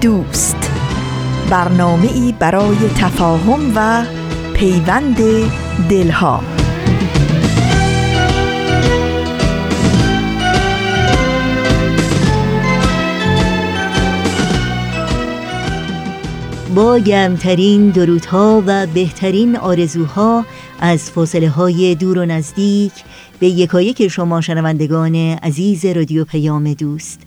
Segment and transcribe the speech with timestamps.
[0.00, 0.70] دوست.
[1.50, 4.04] برنامه ای برای تفاهم و
[4.54, 5.16] پیوند
[5.88, 6.42] دلها.
[16.74, 20.44] با گرمترین درودها و بهترین آرزوها
[20.80, 22.92] از فاصله های دور و نزدیک
[23.40, 27.20] به یکایک شما شنوندگان عزیز رادیو پیام دوست.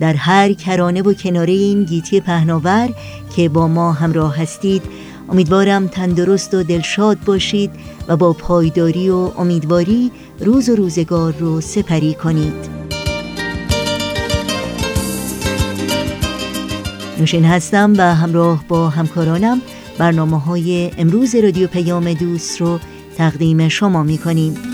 [0.00, 2.88] در هر کرانه و کناره این گیتی پهناور
[3.36, 4.82] که با ما همراه هستید.
[5.28, 7.70] امیدوارم تندرست و دلشاد باشید
[8.08, 12.82] و با پایداری و امیدواری روز و روزگار رو سپری کنید.
[17.18, 19.60] نوشین هستم و همراه با همکارانم
[19.98, 22.78] برنامه های امروز رادیو پیام دوست رو
[23.16, 24.71] تقدیم شما می کنیم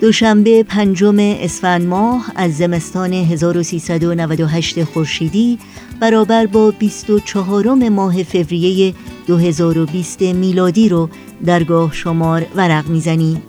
[0.00, 5.58] دوشنبه پنجم اسفند ماه از زمستان 1398 خورشیدی
[6.00, 8.94] برابر با 24 ماه فوریه
[9.26, 11.08] 2020 میلادی رو
[11.46, 13.42] درگاه شمار ورق می‌زنیم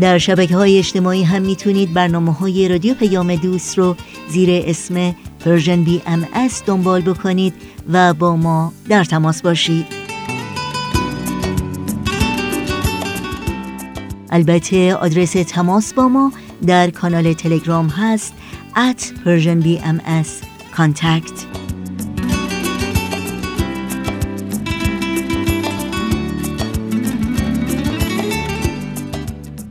[0.00, 3.96] در شبکه های اجتماعی هم می‌تونید برنامه های رادیو پیام دوست رو
[4.28, 6.26] زیر اسم Persian BM
[6.66, 7.54] دنبال بکنید
[7.92, 9.97] و با ما در تماس باشید.
[14.30, 16.32] البته آدرس تماس با ما
[16.66, 18.34] در کانال تلگرام هست
[18.74, 20.28] at PersianBMS
[20.76, 21.46] contact.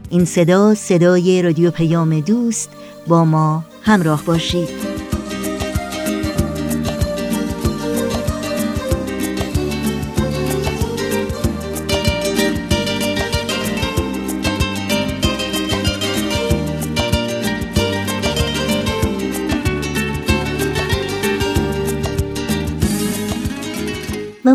[0.10, 2.70] این صدا صدای رادیو پیام دوست
[3.08, 4.87] با ما همراه باشید.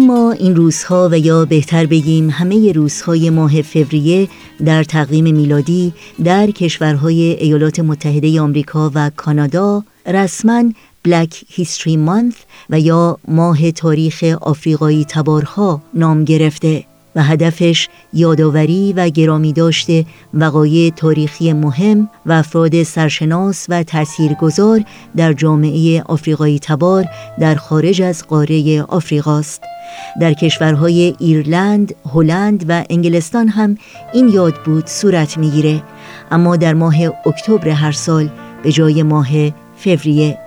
[0.02, 4.28] و ما این روزها و یا بهتر بگیم همه روزهای ماه فوریه
[4.64, 5.92] در تقویم میلادی
[6.24, 10.64] در کشورهای ایالات متحده آمریکا و کانادا رسما
[11.04, 12.34] بلک هیستری مانث
[12.70, 16.91] و یا ماه تاریخ آفریقایی تبارها نام گرفته.
[17.16, 24.84] و هدفش یادآوری و گرامی داشته وقایع تاریخی مهم و افراد سرشناس و تاثیرگذار
[25.16, 27.04] در جامعه آفریقایی تبار
[27.40, 29.62] در خارج از قاره آفریقاست.
[30.20, 33.76] در کشورهای ایرلند، هلند و انگلستان هم
[34.12, 35.82] این یاد بود صورت می‌گیره.
[36.30, 36.96] اما در ماه
[37.26, 38.30] اکتبر هر سال
[38.62, 39.28] به جای ماه
[39.76, 40.38] فوریه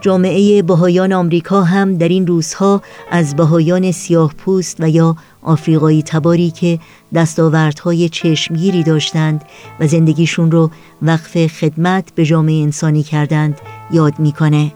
[0.00, 6.50] جامعه بهایان آمریکا هم در این روزها از بهایان سیاه پوست و یا آفریقایی تباری
[6.50, 6.78] که
[7.14, 9.44] دستاوردهای چشمگیری داشتند
[9.80, 10.70] و زندگیشون رو
[11.02, 13.60] وقف خدمت به جامعه انسانی کردند
[13.90, 14.72] یاد می‌کنه.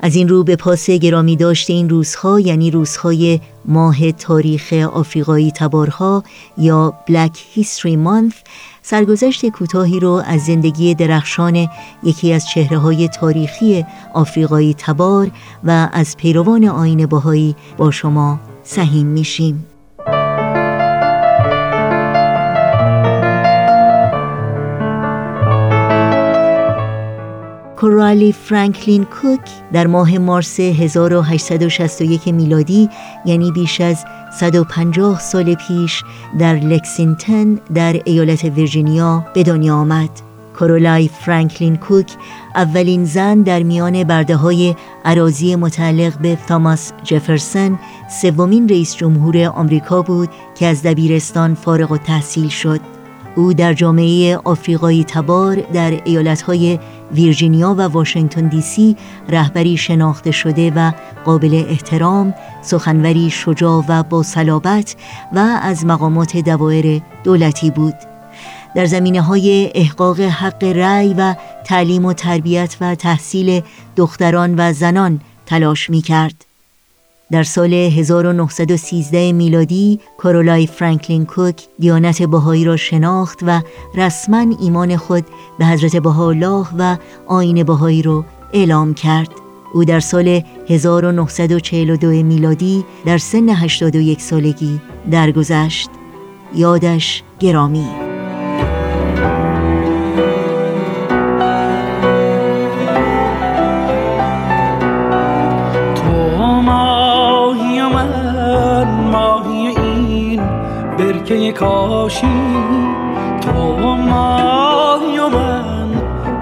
[0.00, 6.24] از این رو به پاس گرامی داشته این روزها یعنی روزهای ماه تاریخ آفریقایی تبارها
[6.58, 8.34] یا Black History Month
[8.82, 11.68] سرگذشت کوتاهی رو از زندگی درخشان
[12.02, 15.30] یکی از چهره های تاریخی آفریقایی تبار
[15.64, 19.75] و از پیروان آین باهایی با شما سهیم میشیم.
[27.76, 29.40] کورالی فرانکلین کوک
[29.72, 32.88] در ماه مارس 1861 میلادی
[33.24, 34.04] یعنی بیش از
[34.40, 36.02] 150 سال پیش
[36.38, 40.10] در لکسینگتن در ایالت ویرجینیا به دنیا آمد.
[40.58, 42.12] کورولای فرانکلین کوک
[42.54, 44.74] اولین زن در میان برده های
[45.04, 47.78] عراضی متعلق به تاماس جفرسون
[48.22, 52.95] سومین رئیس جمهور آمریکا بود که از دبیرستان فارغ و تحصیل شد.
[53.36, 56.78] او در جامعه آفریقایی تبار در ایالتهای
[57.12, 58.96] ویرجینیا و واشنگتن دی سی
[59.28, 60.92] رهبری شناخته شده و
[61.24, 64.96] قابل احترام، سخنوری شجاع و با صلابت
[65.32, 67.94] و از مقامات دوائر دولتی بود.
[68.74, 71.34] در زمینه های احقاق حق رأی و
[71.64, 73.62] تعلیم و تربیت و تحصیل
[73.96, 76.45] دختران و زنان تلاش می کرد.
[77.30, 83.60] در سال 1913 میلادی کارولای فرانکلین کوک دیانت بهایی را شناخت و
[83.94, 85.24] رسما ایمان خود
[85.58, 86.96] به حضرت بهاءالله و
[87.26, 89.28] آین بهایی را اعلام کرد.
[89.74, 94.80] او در سال 1942 میلادی در سن 81 سالگی
[95.10, 95.90] درگذشت.
[96.54, 98.05] یادش گرامی
[111.58, 112.26] کاشی
[113.40, 115.88] تو ماهی و من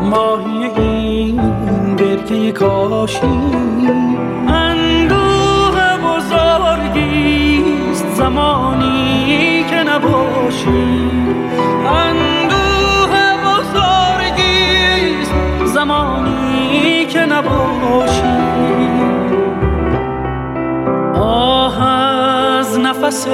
[0.01, 1.41] ماهی این
[1.97, 3.41] برکه کاشی.
[4.49, 7.35] اندوه بزرگیست
[8.15, 11.11] زمانی که نباشی.
[11.87, 13.15] اندوه
[13.45, 15.35] بزرگیست
[15.65, 18.35] زمانی که نباشی.
[21.21, 22.14] آه از
[23.05, 23.27] نفس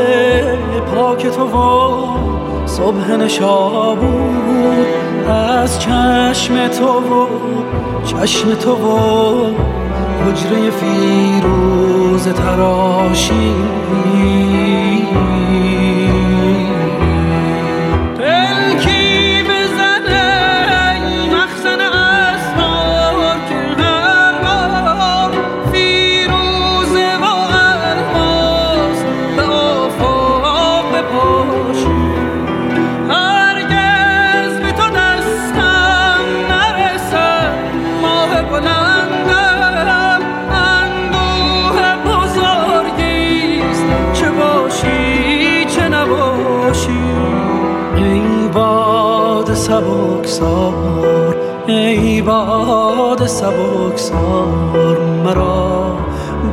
[0.94, 4.86] پاک تو و صبح نشابود
[5.28, 7.26] از چشم تو و
[8.04, 8.98] چشم تو و
[10.24, 13.54] حجره فیروز تراشی.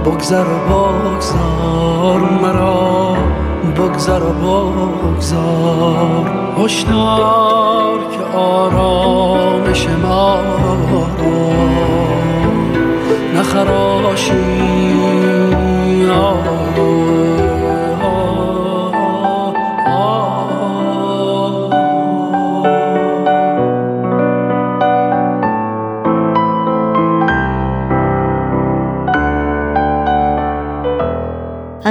[0.07, 3.17] بگذر بگذار مرا
[3.77, 6.31] بگذر بگذار.
[6.57, 10.75] هشدار که آرامش ما را
[13.35, 14.67] نخراشی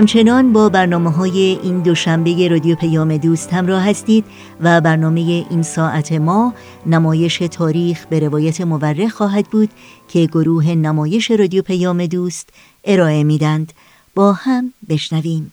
[0.06, 4.24] همچنان با برنامه های این دوشنبه رادیو پیام دوست همراه هستید
[4.60, 5.20] و برنامه
[5.50, 6.54] این ساعت ما
[6.86, 9.70] نمایش تاریخ به روایت مورخ خواهد بود
[10.08, 12.50] که گروه نمایش رادیو پیام دوست
[12.84, 13.72] ارائه میدند
[14.14, 15.52] با هم بشنویم.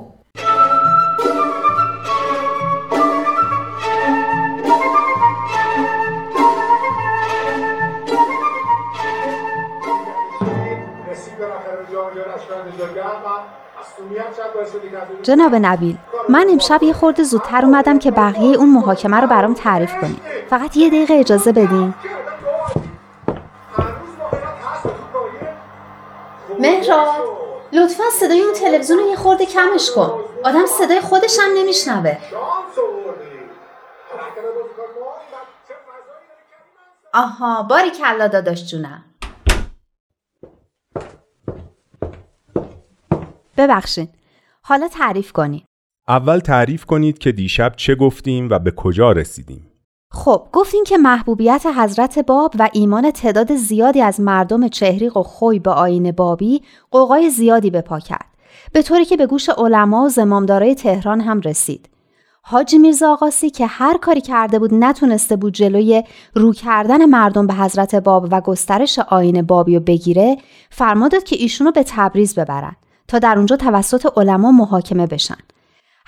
[15.23, 15.97] جناب نبیل
[16.29, 20.21] من امشب یه خورده زودتر اومدم که بقیه اون محاکمه رو برام تعریف کنی.
[20.49, 21.93] فقط یه دقیقه اجازه بدین.
[26.59, 27.07] مهراد
[27.73, 30.23] لطفا صدای اون تلویزیون رو یه خورده کمش کن.
[30.43, 32.17] آدم صدای خودش هم نمیشنوه.
[37.13, 39.03] آها باری کلا داداش جونم.
[43.61, 44.07] ببخشین.
[44.61, 45.61] حالا تعریف کنین.
[46.07, 49.67] اول تعریف کنید که دیشب چه گفتیم و به کجا رسیدیم.
[50.11, 55.59] خب گفتیم که محبوبیت حضرت باب و ایمان تعداد زیادی از مردم چهریق و خوی
[55.59, 58.25] به آین بابی قوقای زیادی به پا کرد.
[58.73, 61.89] به طوری که به گوش علما و زمامدارای تهران هم رسید.
[62.43, 66.03] حاجی میرزا آقاسی که هر کاری کرده بود نتونسته بود جلوی
[66.33, 70.37] رو کردن مردم به حضرت باب و گسترش آین بابی رو بگیره
[70.69, 72.75] فرمودد که ایشونو به تبریز ببرن
[73.11, 75.37] تا در اونجا توسط علما محاکمه بشن.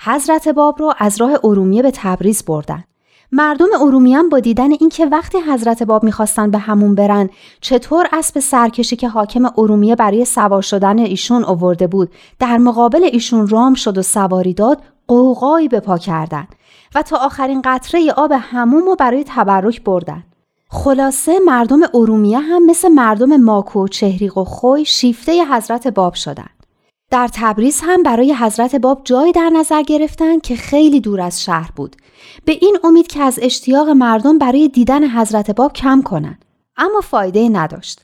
[0.04, 2.84] حضرت باب رو از راه ارومیه به تبریز بردن.
[3.32, 7.30] مردم ارومیه با دیدن اینکه وقتی حضرت باب می‌خواستن به همون برن
[7.60, 13.46] چطور اسب سرکشی که حاکم ارومیه برای سوار شدن ایشون آورده بود در مقابل ایشون
[13.46, 16.46] رام شد و سواری داد قوقایی به پا کردن
[16.94, 20.24] و تا آخرین قطره آب هموم رو برای تبرک بردن.
[20.68, 26.53] خلاصه مردم ارومیه هم مثل مردم ماکو و چهریق و خوی شیفته حضرت باب شدن.
[27.14, 31.70] در تبریز هم برای حضرت باب جایی در نظر گرفتن که خیلی دور از شهر
[31.76, 31.96] بود.
[32.44, 36.38] به این امید که از اشتیاق مردم برای دیدن حضرت باب کم کنن.
[36.76, 38.00] اما فایده نداشت.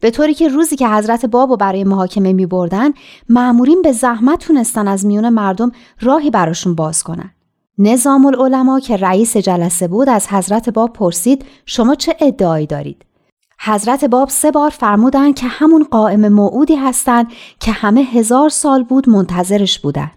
[0.00, 2.90] به طوری که روزی که حضرت باب رو برای محاکمه می بردن
[3.28, 7.30] معمورین به زحمت تونستن از میون مردم راهی براشون باز کنن.
[7.78, 13.04] نظام العلماء که رئیس جلسه بود از حضرت باب پرسید شما چه ادعایی دارید؟
[13.66, 17.26] حضرت باب سه بار فرمودن که همون قائم موعودی هستند
[17.60, 20.10] که همه هزار سال بود منتظرش بودن.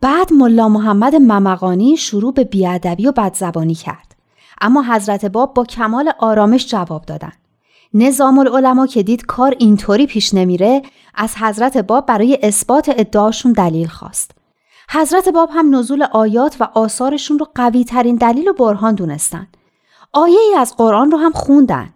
[0.00, 4.16] بعد ملا محمد ممقانی شروع به بیادبی و بدزبانی کرد.
[4.60, 7.32] اما حضرت باب با کمال آرامش جواب دادن.
[7.94, 10.82] نظام العلماء که دید کار اینطوری پیش نمیره
[11.14, 14.30] از حضرت باب برای اثبات ادعاشون دلیل خواست.
[14.90, 19.46] حضرت باب هم نزول آیات و آثارشون رو قوی ترین دلیل و برهان دونستن.
[20.12, 21.93] آیه ای از قرآن رو هم خوندن.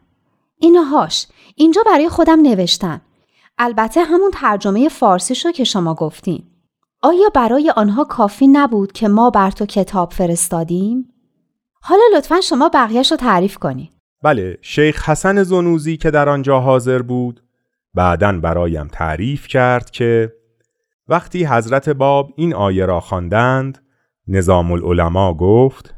[0.61, 3.01] اینهاش اینجا برای خودم نوشتم
[3.59, 6.45] البته همون ترجمه فارسی شو که شما گفتین
[7.03, 11.13] آیا برای آنها کافی نبود که ما بر تو کتاب فرستادیم؟
[11.83, 13.93] حالا لطفا شما بقیهش رو تعریف کنید.
[14.23, 17.43] بله شیخ حسن زنوزی که در آنجا حاضر بود
[17.95, 20.33] بعدا برایم تعریف کرد که
[21.09, 23.87] وقتی حضرت باب این آیه را خواندند
[24.29, 25.95] نظام العلماء گفت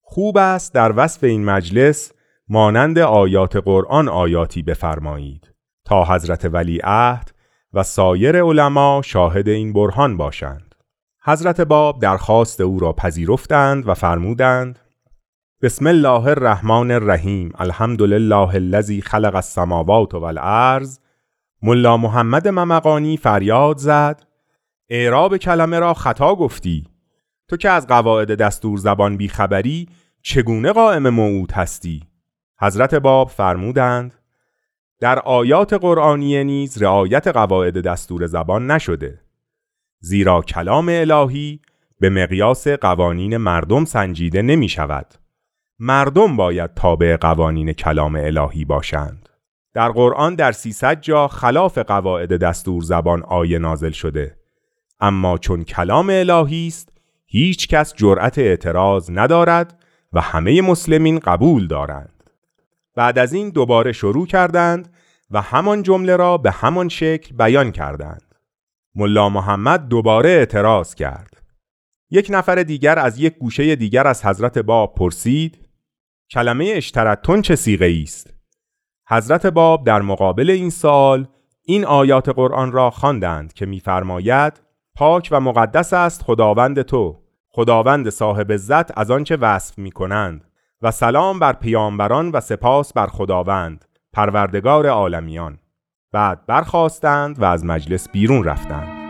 [0.00, 2.12] خوب است در وصف این مجلس
[2.48, 5.52] مانند آیات قرآن آیاتی بفرمایید
[5.84, 7.32] تا حضرت ولی عهد
[7.72, 10.74] و سایر علما شاهد این برهان باشند.
[11.24, 14.78] حضرت باب درخواست او را پذیرفتند و فرمودند
[15.62, 20.98] بسم الله الرحمن الرحیم الحمد لله الذی خلق السماوات والارض.
[21.62, 24.22] ملا محمد ممقانی فریاد زد
[24.90, 26.86] اعراب کلمه را خطا گفتی.
[27.48, 29.88] تو که از قواعد دستور زبان بیخبری
[30.22, 32.11] چگونه قائم موعود هستی؟
[32.62, 34.14] حضرت باب فرمودند
[35.00, 39.20] در آیات قرآنی نیز رعایت قواعد دستور زبان نشده
[40.00, 41.60] زیرا کلام الهی
[42.00, 45.14] به مقیاس قوانین مردم سنجیده نمی شود
[45.78, 49.28] مردم باید تابع قوانین کلام الهی باشند.
[49.74, 54.36] در قرآن در 300 جا خلاف قواعد دستور زبان آیه نازل شده
[55.00, 56.88] اما چون کلام الهی است
[57.26, 59.78] هیچ کس جرأت اعتراض ندارد
[60.12, 62.11] و همه مسلمین قبول دارند.
[62.94, 64.94] بعد از این دوباره شروع کردند
[65.30, 68.34] و همان جمله را به همان شکل بیان کردند.
[68.94, 71.42] ملا محمد دوباره اعتراض کرد.
[72.10, 75.68] یک نفر دیگر از یک گوشه دیگر از حضرت باب پرسید
[76.30, 78.34] کلمه اشترتون چه سیغه است؟
[79.08, 81.28] حضرت باب در مقابل این سال
[81.64, 84.60] این آیات قرآن را خواندند که می‌فرماید
[84.94, 90.51] پاک و مقدس است خداوند تو خداوند صاحب عزت از آنچه وصف می کنند
[90.82, 95.58] و سلام بر پیامبران و سپاس بر خداوند پروردگار عالمیان.
[96.12, 99.01] بعد برخواستند و از مجلس بیرون رفتند.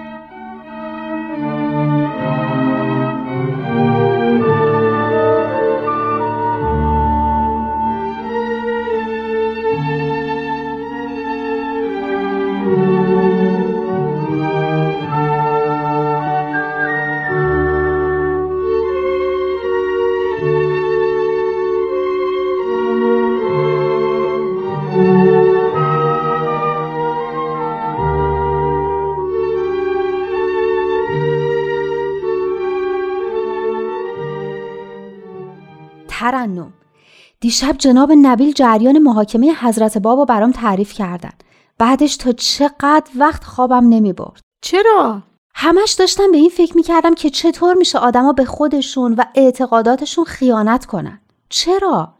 [37.53, 41.31] دیشب جناب نبیل جریان محاکمه حضرت بابا برام تعریف کردن
[41.79, 45.23] بعدش تا چقدر وقت خوابم نمی برد چرا؟
[45.55, 50.87] همش داشتم به این فکر می‌کردم که چطور میشه آدما به خودشون و اعتقاداتشون خیانت
[50.87, 52.15] کنن چرا؟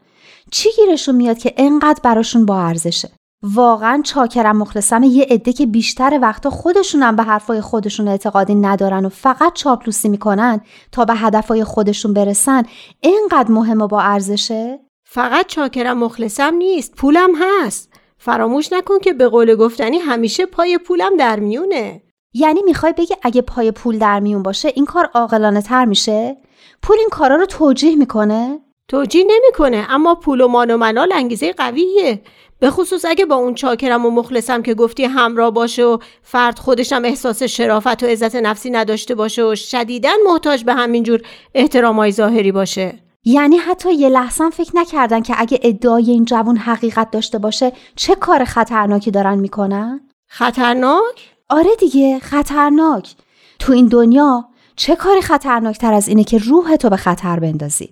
[0.51, 3.11] چی گیرشون میاد که انقدر براشون با ارزشه؟
[3.43, 9.09] واقعا چاکرم مخلصم یه عده که بیشتر وقتا خودشونم به حرفای خودشون اعتقادی ندارن و
[9.09, 10.61] فقط چاپلوسی می‌کنن
[10.91, 12.63] تا به هدفای خودشون برسن
[13.01, 14.82] اینقدر مهم و با ارزشه؟
[15.13, 21.17] فقط چاکرم مخلصم نیست پولم هست فراموش نکن که به قول گفتنی همیشه پای پولم
[21.17, 22.01] در میونه
[22.33, 26.37] یعنی می‌خوای بگی اگه پای پول در میون باشه این کار عاقلانه تر میشه؟
[26.81, 31.53] پول این کارا رو توجیه می‌کنه؟ توجیه نمی‌کنه اما پول و مان و منال انگیزه
[31.53, 32.21] قویه
[32.59, 37.01] به خصوص اگه با اون چاکرم و مخلصم که گفتی همراه باشه و فرد خودشم
[37.05, 41.21] احساس شرافت و عزت نفسی نداشته باشه و شدیدن محتاج به همینجور
[41.53, 47.11] احترامای ظاهری باشه یعنی حتی یه لحظه فکر نکردن که اگه ادعای این جوون حقیقت
[47.11, 53.15] داشته باشه چه کار خطرناکی دارن می‌کنن؟ خطرناک؟ آره دیگه خطرناک
[53.59, 57.89] تو این دنیا چه کاری خطرناکتر از اینه که روح تو به خطر بندازی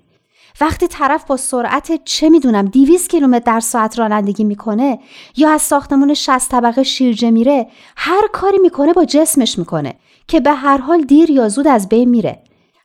[0.61, 4.99] وقتی طرف با سرعت چه می‌دونم 200 کیلومتر در ساعت رانندگی می‌کنه
[5.37, 9.95] یا از ساختمون 60 طبقه شیرجه میره هر کاری می‌کنه با جسمش می‌کنه
[10.27, 12.43] که به هر حال دیر یا زود از بین میره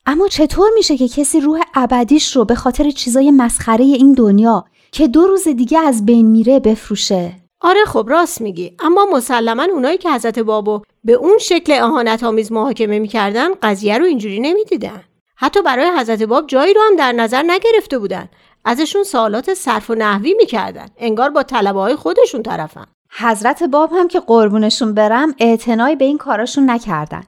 [0.09, 5.09] اما چطور میشه که کسی روح ابدیش رو به خاطر چیزای مسخره این دنیا که
[5.09, 8.73] دو روز دیگه از بین میره بفروشه؟ آره خب راست میگی.
[8.79, 14.05] اما مسلما اونایی که حضرت بابو به اون شکل اهانت آمیز محاکمه می‌کردن قضیه رو
[14.05, 15.03] اینجوری نمی‌دیدن.
[15.37, 18.29] حتی برای حضرت باب جایی رو هم در نظر نگرفته بودن.
[18.65, 20.87] ازشون سوالات صرف و نحوی می‌کردن.
[20.99, 22.87] انگار با طلبه های خودشون طرفن.
[23.19, 27.23] حضرت باب هم که قربونشون برم اعتنایی به این کاراشون نکردن.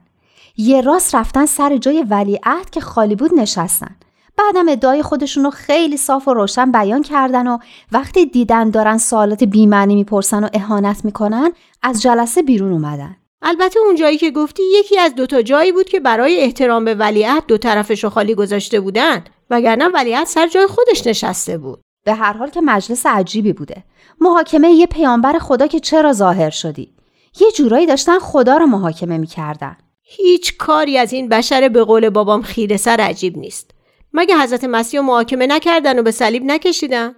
[0.61, 3.95] یه راست رفتن سر جای ولیعهد که خالی بود نشستن.
[4.37, 7.57] بعدم ادعای خودشون رو خیلی صاف و روشن بیان کردن و
[7.91, 13.15] وقتی دیدن دارن سوالات بیمعنی می‌پرسن و اهانت می‌کنن از جلسه بیرون اومدن.
[13.41, 17.43] البته اون جایی که گفتی یکی از دوتا جایی بود که برای احترام به ولیعهد
[17.47, 21.81] دو طرفش رو خالی گذاشته بودن وگرنه ولیعهد سر جای خودش نشسته بود.
[22.05, 23.83] به هر حال که مجلس عجیبی بوده.
[24.21, 26.93] محاکمه یه پیامبر خدا که چرا ظاهر شدی؟
[27.39, 29.77] یه جورایی داشتن خدا رو محاکمه می‌کردن.
[30.11, 33.71] هیچ کاری از این بشر به قول بابام خیره سر عجیب نیست.
[34.13, 37.15] مگه حضرت مسیح محاکمه نکردن و به صلیب نکشیدن؟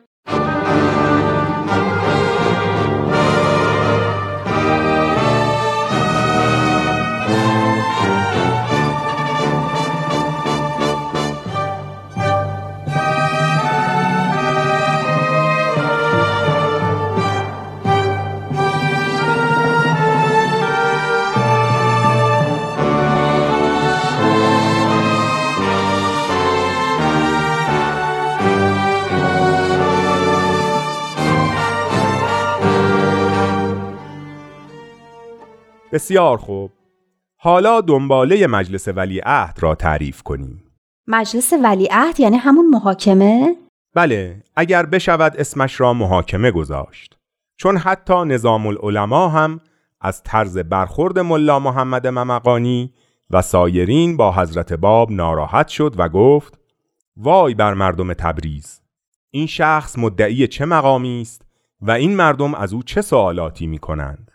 [35.91, 36.71] بسیار خوب.
[37.37, 40.63] حالا دنباله مجلس ولیعهد را تعریف کنیم.
[41.07, 43.55] مجلس ولیعهد یعنی همون محاکمه؟
[43.95, 47.17] بله اگر بشود اسمش را محاکمه گذاشت.
[47.57, 49.59] چون حتی نظام العلماء هم
[50.01, 52.93] از طرز برخورد ملا محمد ممقانی
[53.29, 56.59] و سایرین با حضرت باب ناراحت شد و گفت
[57.17, 58.81] وای بر مردم تبریز
[59.31, 61.41] این شخص مدعی چه مقامی است
[61.81, 64.30] و این مردم از او چه سوالاتی می کنند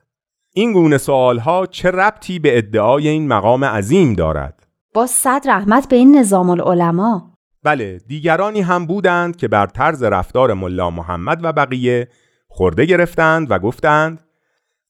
[0.58, 5.96] این گونه سوالها چه ربطی به ادعای این مقام عظیم دارد؟ با صد رحمت به
[5.96, 7.20] این نظام العلماء
[7.62, 12.08] بله دیگرانی هم بودند که بر طرز رفتار ملا محمد و بقیه
[12.48, 14.24] خورده گرفتند و گفتند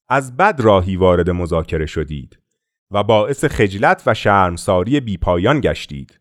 [0.09, 2.39] از بد راهی وارد مذاکره شدید
[2.91, 6.21] و باعث خجلت و شرمساری بیپایان گشتید.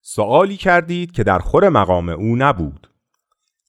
[0.00, 2.90] سوالی کردید که در خور مقام او نبود.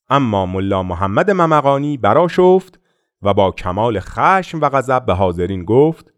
[0.09, 2.78] اما ملا محمد ممقانی برا شفت
[3.21, 6.13] و با کمال خشم و غضب به حاضرین گفت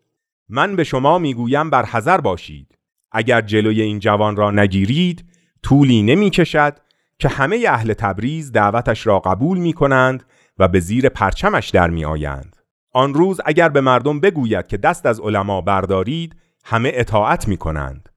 [0.50, 2.78] من به شما می‌گویم بر حذر باشید
[3.12, 5.26] اگر جلوی این جوان را نگیرید
[5.64, 6.78] طولی نمی کشد
[7.20, 10.24] که همه اهل تبریز دعوتش را قبول می کنند
[10.58, 12.56] و به زیر پرچمش در می آیند.
[12.94, 16.36] آن روز اگر به مردم بگوید که دست از علما بردارید
[16.66, 18.10] همه اطاعت می کنند.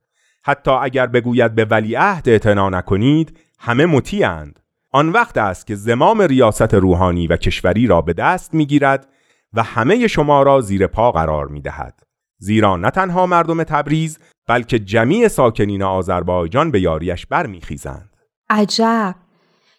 [0.44, 4.60] حتی اگر بگوید به ولیعهد اعتنا نکنید همه مطیعند.
[4.94, 9.09] آن وقت است که زمام ریاست روحانی و کشوری را به دست می گیرد
[9.52, 12.00] و همه شما را زیر پا قرار می دهد.
[12.38, 18.11] زیرا نه تنها مردم تبریز بلکه جمیع ساکنین آذربایجان به یاریش برمیخیزند.
[18.50, 19.14] عجب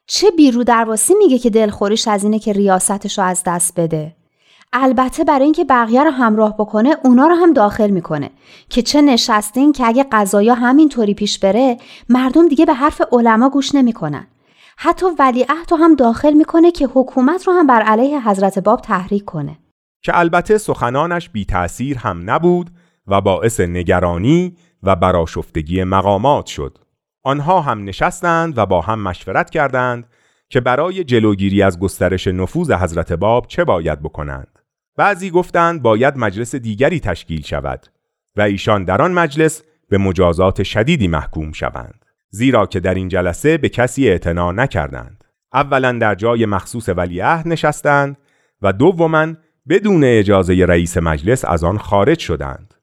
[0.08, 4.16] چه بیرو درواسی میگه که دلخوریش از اینه که ریاستش رو از دست بده
[4.74, 8.32] البته برای اینکه بقیه رو همراه بکنه اونا رو هم داخل می‌کنه
[8.70, 11.78] که چه نشستین که اگه قضایا همینطوری پیش بره
[12.10, 14.28] مردم دیگه به حرف علما گوش نمی‌کنن
[14.78, 19.26] حتی ولیعهد رو هم داخل می‌کنه که حکومت رو هم بر علیه حضرت باب تحریک
[19.26, 19.60] کنه.
[20.04, 22.70] که البته سخنانش بی تأثیر هم نبود
[23.08, 26.78] و باعث نگرانی و براشفتگی مقامات شد.
[27.24, 30.08] آنها هم نشستند و با هم مشورت کردند
[30.50, 34.60] که برای جلوگیری از گسترش نفوذ حضرت باب چه باید بکنند.
[34.98, 37.88] بعضی گفتند باید مجلس دیگری تشکیل شود
[38.36, 42.05] و ایشان در آن مجلس به مجازات شدیدی محکوم شوند.
[42.36, 45.24] زیرا که در این جلسه به کسی اعتنا نکردند.
[45.54, 48.18] اولا در جای مخصوص ولیعهد نشستند
[48.62, 49.28] و دوما
[49.70, 52.74] بدون اجازه رئیس مجلس از آن خارج شدند.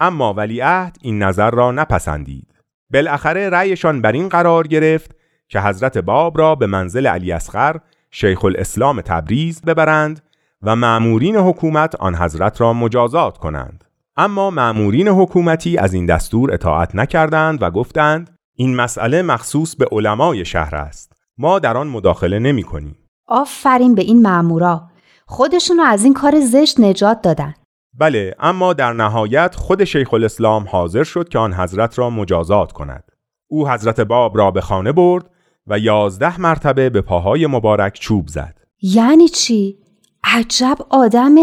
[0.00, 2.54] اما ولیعهد این نظر را نپسندید.
[2.92, 5.16] بالاخره رأیشان بر این قرار گرفت
[5.48, 7.76] که حضرت باب را به منزل علی اصغر
[8.10, 10.22] شیخ الاسلام تبریز ببرند
[10.62, 13.84] و معمورین حکومت آن حضرت را مجازات کنند.
[14.16, 20.44] اما معمورین حکومتی از این دستور اطاعت نکردند و گفتند این مسئله مخصوص به علمای
[20.44, 21.12] شهر است.
[21.38, 22.96] ما در آن مداخله نمی کنیم.
[23.26, 24.82] آفرین به این معمورا
[25.26, 27.54] خودشون رو از این کار زشت نجات دادن.
[27.98, 33.04] بله اما در نهایت خود شیخ الاسلام حاضر شد که آن حضرت را مجازات کند.
[33.50, 35.30] او حضرت باب را به خانه برد
[35.66, 38.56] و یازده مرتبه به پاهای مبارک چوب زد.
[38.82, 39.78] یعنی چی؟
[40.24, 41.34] عجب آدم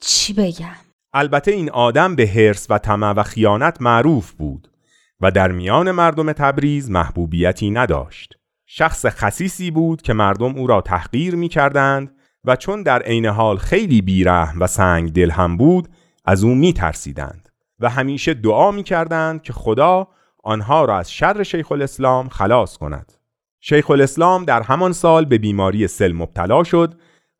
[0.00, 0.76] چی بگم؟
[1.12, 4.68] البته این آدم به حرس و طمع و خیانت معروف بود.
[5.20, 8.34] و در میان مردم تبریز محبوبیتی نداشت.
[8.66, 13.56] شخص خصیصی بود که مردم او را تحقیر می کردند و چون در عین حال
[13.56, 15.88] خیلی بیرحم و سنگ دل هم بود
[16.24, 17.48] از او می ترسیدند
[17.80, 20.08] و همیشه دعا می کردند که خدا
[20.44, 23.12] آنها را از شر شیخ الاسلام خلاص کند.
[23.60, 26.94] شیخ الاسلام در همان سال به بیماری سل مبتلا شد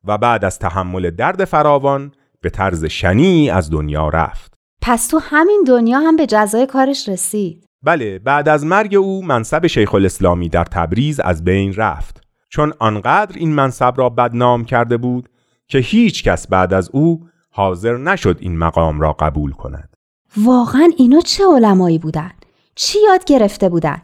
[0.04, 4.55] و بعد از تحمل درد فراوان به طرز شنی از دنیا رفت.
[4.82, 9.66] پس تو همین دنیا هم به جزای کارش رسید بله بعد از مرگ او منصب
[9.66, 15.28] شیخ الاسلامی در تبریز از بین رفت چون آنقدر این منصب را بدنام کرده بود
[15.68, 19.96] که هیچ کس بعد از او حاضر نشد این مقام را قبول کند
[20.36, 22.32] واقعا اینا چه علمایی بودن؟
[22.74, 24.02] چی یاد گرفته بودن؟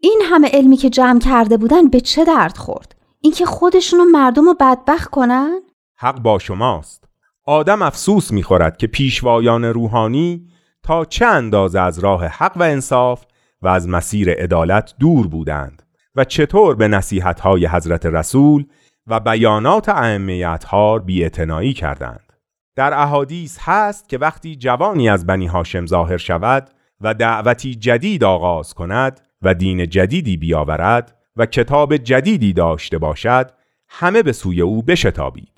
[0.00, 4.54] این همه علمی که جمع کرده بودن به چه درد خورد؟ اینکه خودشونو مردم رو
[4.60, 5.60] بدبخت کنن؟
[5.96, 7.04] حق با شماست
[7.44, 10.48] آدم افسوس می‌خورد که پیشوایان روحانی
[10.82, 13.24] تا چه اندازه از راه حق و انصاف
[13.62, 15.82] و از مسیر عدالت دور بودند
[16.14, 18.66] و چطور به نصیحتهای حضرت رسول
[19.06, 22.32] و بیانات ائمه اطهار بی‌اعتنایی کردند.
[22.76, 28.74] در احادیث هست که وقتی جوانی از بنی هاشم ظاهر شود و دعوتی جدید آغاز
[28.74, 33.50] کند و دین جدیدی بیاورد و کتاب جدیدی داشته باشد
[33.88, 35.51] همه به سوی او بشتابید.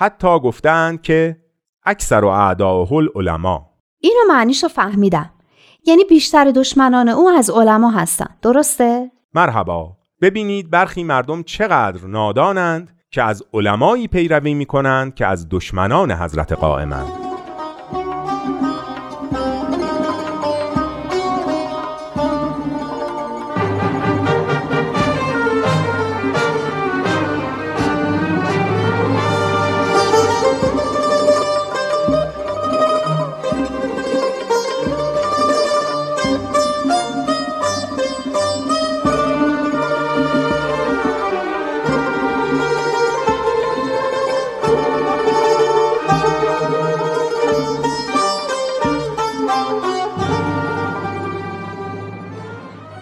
[0.00, 1.36] حتی گفتند که
[1.84, 3.60] اکثر و اعداه العلماء
[3.98, 5.30] اینو معنیشو فهمیدم.
[5.86, 8.36] یعنی بیشتر دشمنان او از علما هستن.
[8.42, 9.96] درسته؟ مرحبا.
[10.22, 16.52] ببینید برخی مردم چقدر نادانند که از علمایی پیروی می کنند که از دشمنان حضرت
[16.52, 17.19] قائمند.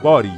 [0.02, 0.32] باری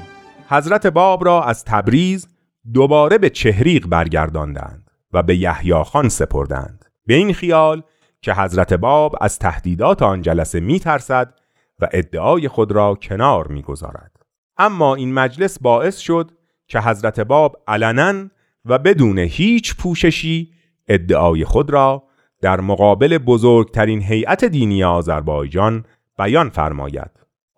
[0.48, 2.28] حضرت باب را از تبریز
[2.74, 7.82] دوباره به چهریق برگرداندند و به یحیی خان سپردند به این خیال
[8.22, 11.34] که حضرت باب از تهدیدات آن جلسه می ترسد
[11.78, 14.12] و ادعای خود را کنار می گذارد.
[14.56, 16.30] اما این مجلس باعث شد
[16.66, 18.28] که حضرت باب علنا
[18.64, 20.52] و بدون هیچ پوششی
[20.88, 22.02] ادعای خود را
[22.40, 25.84] در مقابل بزرگترین هیئت دینی آذربایجان
[26.18, 27.10] بیان فرماید.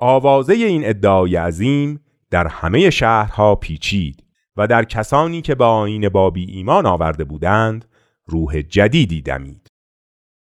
[0.02, 4.24] آوازه این ادعای عظیم در همه شهرها پیچید
[4.56, 7.84] و در کسانی که به آین بابی ایمان آورده بودند
[8.26, 9.66] روح جدیدی دمید.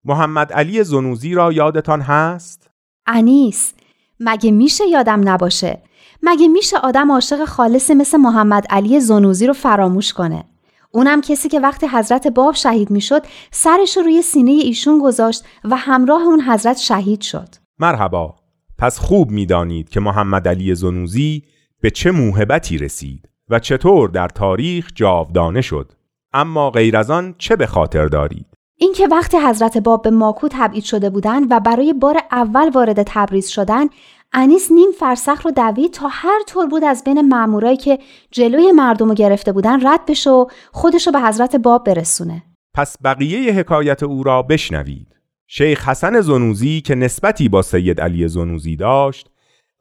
[0.05, 2.71] محمد علی زنوزی را یادتان هست؟
[3.07, 3.75] انیس
[4.21, 5.83] مگه میشه یادم نباشه؟
[6.23, 10.45] مگه میشه آدم عاشق خالصی مثل محمد علی زنوزی رو فراموش کنه؟
[10.91, 15.77] اونم کسی که وقتی حضرت باب شهید می‌شد سرش رو روی سینه ایشون گذاشت و
[15.77, 17.49] همراه اون حضرت شهید شد.
[17.79, 18.48] مرحبا.
[18.79, 21.43] پس خوب می‌دانید که محمد علی زنوزی
[21.81, 25.93] به چه موهبتی رسید و چطور در تاریخ جاودانه شد.
[26.33, 30.85] اما غیر از آن چه به خاطر دارید؟ اینکه وقتی حضرت باب به ماکو تبعید
[30.85, 33.87] شده بودند و برای بار اول وارد تبریز شدن
[34.33, 37.99] انیس نیم فرسخ رو دوید تا هر طور بود از بین مامورایی که
[38.31, 42.43] جلوی مردم رو گرفته بودن رد بشه و خودش رو به حضرت باب برسونه.
[42.75, 45.18] پس بقیه حکایت او را بشنوید.
[45.51, 49.31] شیخ حسن زنوزی که نسبتی با سید علی زنوزی داشت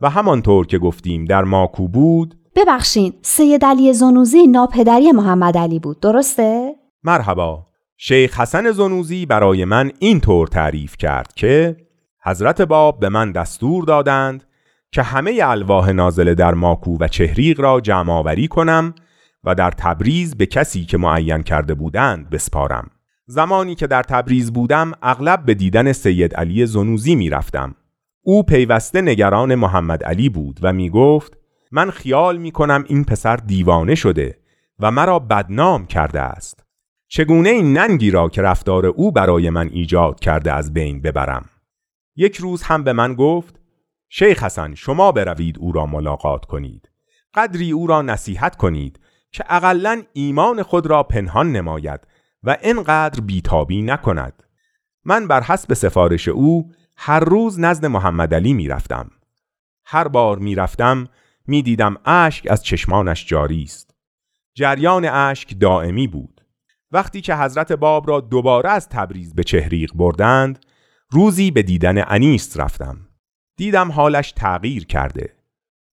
[0.01, 5.99] و همانطور که گفتیم در ماکو بود ببخشین سید علی زنوزی ناپدری محمد علی بود
[5.99, 7.65] درسته؟ مرحبا
[7.97, 11.77] شیخ حسن زنوزی برای من این طور تعریف کرد که
[12.23, 14.43] حضرت باب به من دستور دادند
[14.91, 18.95] که همه الواح نازله در ماکو و چهریق را جمع آوری کنم
[19.43, 22.91] و در تبریز به کسی که معین کرده بودند بسپارم
[23.29, 27.75] زمانی که در تبریز بودم اغلب به دیدن سید علی زنوزی می رفتم.
[28.21, 31.37] او پیوسته نگران محمد علی بود و می گفت
[31.71, 34.37] من خیال می کنم این پسر دیوانه شده
[34.79, 36.63] و مرا بدنام کرده است.
[37.07, 41.49] چگونه این ننگی را که رفتار او برای من ایجاد کرده از بین ببرم؟
[42.15, 43.59] یک روز هم به من گفت
[44.09, 46.89] شیخ حسن شما بروید او را ملاقات کنید.
[47.33, 48.99] قدری او را نصیحت کنید
[49.31, 51.99] که اقلا ایمان خود را پنهان نماید
[52.47, 54.43] و اینقدر بیتابی نکند
[55.05, 59.12] من بر حسب سفارش او هر روز نزد محمد علی می رفتم.
[59.86, 61.07] هر بار می رفتم
[61.47, 63.95] می دیدم اشک از چشمانش جاری است.
[64.53, 66.41] جریان اشک دائمی بود.
[66.91, 70.65] وقتی که حضرت باب را دوباره از تبریز به چهریق بردند
[71.12, 72.97] روزی به دیدن انیست رفتم.
[73.57, 75.36] دیدم حالش تغییر کرده.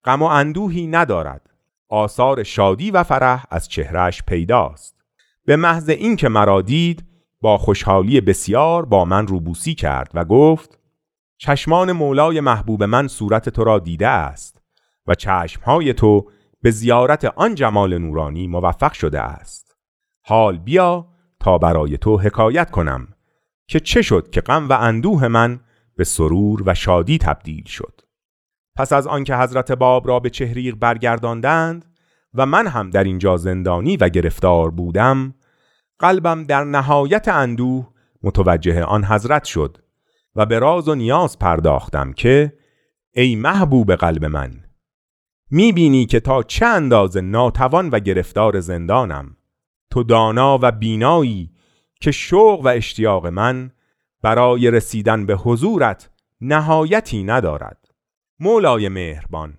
[0.05, 1.51] غم و اندوهی ندارد.
[1.88, 5.02] آثار شادی و فرح از چهرش پیداست.
[5.45, 7.05] به محض اینکه مرا دید
[7.41, 10.79] با خوشحالی بسیار با من روبوسی کرد و گفت
[11.39, 14.63] چشمان مولای محبوب من صورت تو را دیده است
[15.07, 16.31] و چشمهای تو
[16.63, 19.77] به زیارت آن جمال نورانی موفق شده است.
[20.25, 21.09] حال بیا
[21.41, 23.09] تا برای تو حکایت کنم
[23.67, 25.61] که چه شد که غم و اندوه من
[25.97, 28.01] به سرور و شادی تبدیل شد.
[28.77, 31.92] پس از آنکه حضرت باب را به چهریق برگرداندند
[32.35, 35.35] و من هم در اینجا زندانی و گرفتار بودم
[35.99, 37.88] قلبم در نهایت اندوه
[38.23, 39.79] متوجه آن حضرت شد
[40.37, 42.53] و به راز و نیاز پرداختم که
[43.14, 44.64] ای محبوب قلب من
[45.51, 49.37] می‌بینی که تا چه اندازه ناتوان و گرفتار زندانم
[49.90, 51.51] تو دانا و بینایی
[52.01, 53.71] که شوق و اشتیاق من
[54.23, 57.88] برای رسیدن به حضورت نهایتی ندارد.
[58.40, 59.59] مولای مهربان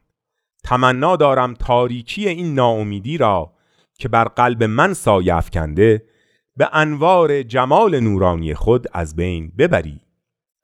[0.64, 3.54] تمنا دارم تاریکی این ناامیدی را
[4.00, 6.06] که بر قلب من سایه افکنده
[6.58, 10.02] به انوار جمال نورانی خود از بین ببری.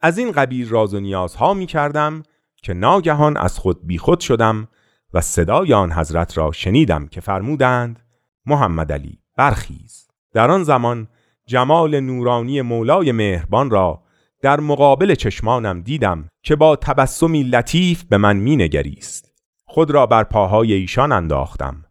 [0.02, 2.24] از این قبیل راز و نیازها می کردم
[2.56, 4.68] که ناگهان از خود بیخود شدم
[5.14, 8.00] و صدای آن حضرت را شنیدم که فرمودند
[8.46, 10.08] محمد علی برخیز.
[10.34, 11.08] در آن زمان
[11.46, 14.04] جمال نورانی مولای مهربان را
[14.42, 19.29] در مقابل چشمانم دیدم که با تبسمی لطیف به من مینگریست
[19.72, 21.86] خود را بر پاهای ایشان انداختم.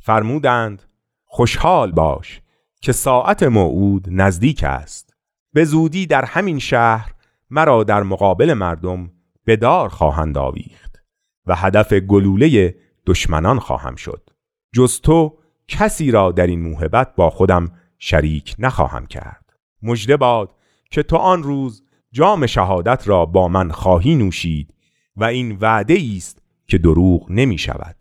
[0.00, 0.82] فرمودند
[1.24, 2.40] خوشحال باش
[2.80, 5.14] که ساعت موعود نزدیک است.
[5.52, 7.14] به زودی در همین شهر
[7.50, 9.10] مرا در مقابل مردم
[9.44, 11.02] به دار خواهند آویخت
[11.46, 12.74] و هدف گلوله
[13.06, 14.30] دشمنان خواهم شد.
[14.74, 19.52] جز تو کسی را در این موهبت با خودم شریک نخواهم کرد.
[19.82, 20.54] مجده باد
[20.90, 24.74] که تو آن روز جام شهادت را با من خواهی نوشید
[25.16, 26.41] و این وعده است
[26.72, 27.96] که دروغ نمی شود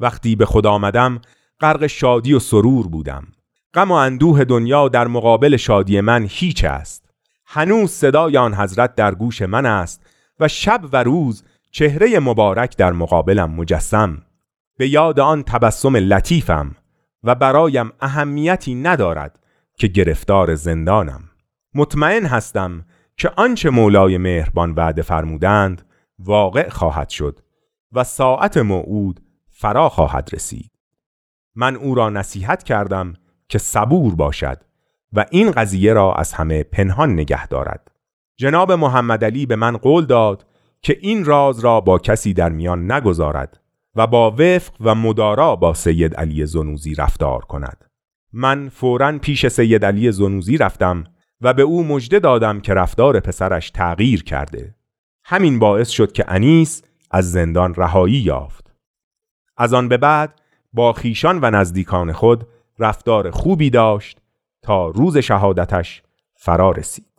[0.00, 1.20] وقتی به خدا آمدم
[1.60, 3.26] غرق شادی و سرور بودم.
[3.74, 7.10] غم و اندوه دنیا در مقابل شادی من هیچ است.
[7.46, 10.06] هنوز صدای آن حضرت در گوش من است
[10.40, 14.22] و شب و روز چهره مبارک در مقابلم مجسم.
[14.78, 16.76] به یاد آن تبسم لطیفم
[17.24, 19.40] و برایم اهمیتی ندارد
[19.78, 21.22] که گرفتار زندانم.
[21.74, 22.84] مطمئن هستم
[23.16, 25.82] که آنچه مولای مهربان وعده فرمودند
[26.18, 27.45] واقع خواهد شد
[27.96, 30.70] و ساعت موعود فرا خواهد رسید.
[31.54, 33.14] من او را نصیحت کردم
[33.48, 34.62] که صبور باشد
[35.12, 37.90] و این قضیه را از همه پنهان نگه دارد.
[38.36, 40.46] جناب محمد علی به من قول داد
[40.82, 43.60] که این راز را با کسی در میان نگذارد
[43.94, 47.84] و با وفق و مدارا با سید علی زنوزی رفتار کند.
[48.32, 51.04] من فورا پیش سید علی زنوزی رفتم
[51.40, 54.74] و به او مژده دادم که رفتار پسرش تغییر کرده.
[55.24, 58.72] همین باعث شد که انیس از زندان رهایی یافت.
[59.56, 60.40] از آن به بعد
[60.72, 62.46] با خیشان و نزدیکان خود
[62.78, 64.18] رفتار خوبی داشت
[64.62, 66.02] تا روز شهادتش
[66.34, 67.15] فرا رسید.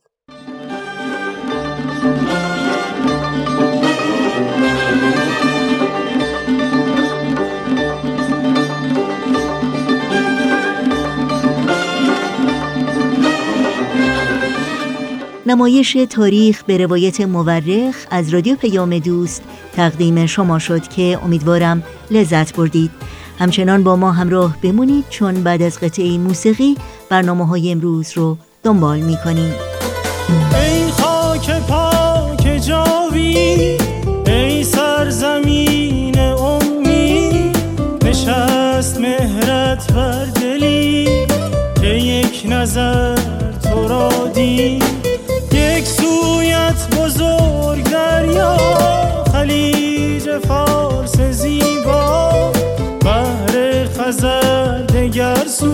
[15.48, 19.44] نمایش تاریخ به روایت مورخ از رادیو پیام دوست
[19.76, 22.92] تقدیم شما شد که امیدوارم لذت بردید.
[23.40, 26.76] همچنان با ما همراه بمونید چون بعد از قطعه موسیقی
[27.10, 29.54] برنامه های امروز رو دنبال می کنیم
[30.56, 33.78] ای خاک پاک جاوی
[34.28, 37.52] ای سرزمین امی
[38.04, 41.10] نشست مهرت بر دلی
[41.82, 43.16] که یک نظر
[43.64, 44.97] تو را دید.
[45.78, 48.58] یک سویت بزرگ دریا
[49.32, 52.52] خلیج فارس زیبا
[53.02, 55.72] بحر خزر دگر سو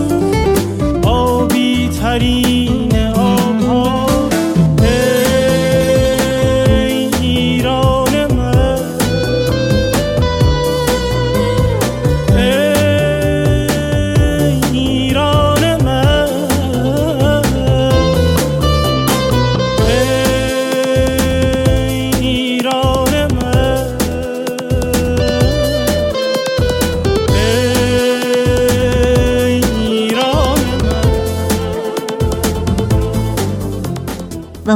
[1.08, 4.13] آبی ترین آبها.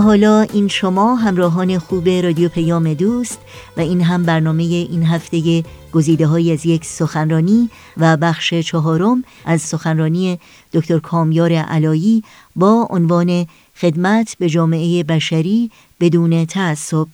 [0.01, 3.39] حالا این شما همراهان خوب رادیو پیام دوست
[3.77, 9.63] و این هم برنامه این هفته گزیده های از یک سخنرانی و بخش چهارم از
[9.63, 10.39] سخنرانی
[10.73, 12.23] دکتر کامیار علایی
[12.57, 13.47] با عنوان
[13.81, 17.07] خدمت به جامعه بشری بدون تعصب.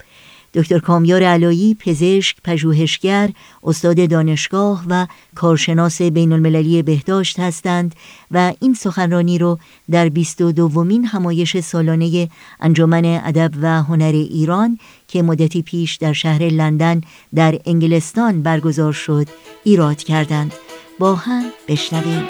[0.54, 3.30] دکتر کامیار علایی پزشک، پژوهشگر،
[3.62, 7.94] استاد دانشگاه و کارشناس بین المللی بهداشت هستند
[8.30, 9.58] و این سخنرانی رو
[9.90, 12.28] در 22 دومین همایش سالانه
[12.60, 17.00] انجمن ادب و هنر ایران که مدتی پیش در شهر لندن
[17.34, 19.26] در انگلستان برگزار شد
[19.64, 20.52] ایراد کردند.
[20.98, 22.22] با هم بشنویم.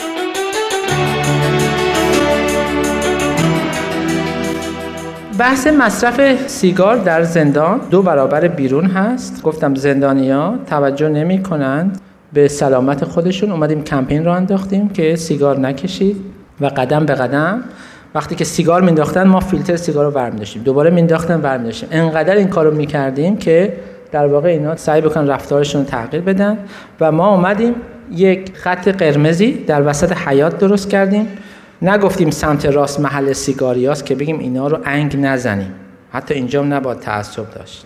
[5.39, 9.43] بحث مصرف سیگار در زندان دو برابر بیرون هست.
[9.43, 12.01] گفتم زندانیا توجه نمی کنند
[12.33, 16.17] به سلامت خودشون اومدیم کمپین رو انداختیم که سیگار نکشید
[16.61, 17.65] و قدم به قدم.
[18.15, 22.37] وقتی که سیگار مینداختن ما فیلتر سیگار رو برمی داشتیم دوباره مینداختن برمی داشتیم انقدر
[22.37, 23.73] این کارو می‌کردیم که
[24.13, 26.59] در واقع اینا سعی بکنن رفتارشون رو تغییر بدن.
[27.01, 27.75] و ما اومدیم
[28.11, 31.27] یک خط قرمزی در وسط حیات درست کردیم.
[31.83, 35.75] نگفتیم سمت راست محل سیگاریاست که بگیم اینا رو انگ نزنیم.
[36.13, 37.85] حتی اینجا هم نباید تعصب داشت.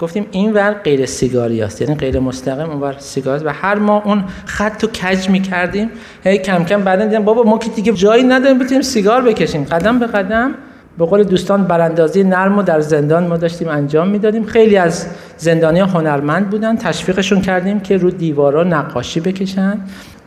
[0.00, 4.02] گفتیم این ور غیر سیگاری است یعنی غیر مستقیم اون ور سیگار و هر ما
[4.04, 5.90] اون خط رو کج می کردیم
[6.24, 9.64] هی کم کم بعدا دیدم بابا ما که دیگه جایی نداریم بتونیم سیگار بکشیم.
[9.64, 10.54] قدم به قدم
[10.98, 14.44] به قول دوستان براندازی نرم و در زندان ما داشتیم انجام می‌دادیم.
[14.44, 15.06] خیلی از
[15.36, 19.80] زندانی هنرمند بودن تشویقشون کردیم که رو دیوارا نقاشی بکشن